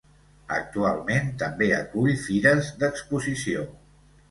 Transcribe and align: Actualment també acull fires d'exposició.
Actualment 0.53 1.29
també 1.43 1.69
acull 1.81 2.15
fires 2.23 2.73
d'exposició. 2.83 3.71